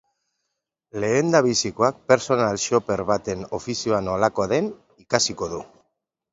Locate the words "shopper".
2.65-3.05